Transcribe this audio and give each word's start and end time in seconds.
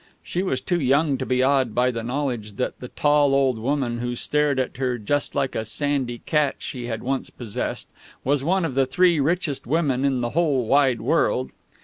She 0.23 0.41
was 0.41 0.61
too 0.61 0.79
young 0.81 1.19
to 1.19 1.27
be 1.27 1.43
awed 1.43 1.75
by 1.75 1.91
the 1.91 2.01
knowledge 2.01 2.53
that 2.53 2.79
the 2.79 2.87
tall 2.87 3.35
old 3.35 3.59
woman 3.59 3.99
who 3.99 4.15
stared 4.15 4.59
at 4.59 4.77
her 4.77 4.97
just 4.97 5.35
like 5.35 5.53
a 5.53 5.63
sandy 5.63 6.23
cat 6.25 6.55
she 6.57 6.87
had 6.87 7.03
once 7.03 7.29
possessed 7.29 7.87
was 8.23 8.43
one 8.43 8.65
of 8.65 8.73
the 8.73 8.87
three 8.87 9.19
richest 9.19 9.67
women 9.67 10.03
in 10.03 10.21
the 10.21 10.31
whole 10.31 10.65
wide 10.65 11.01
world. 11.01 11.51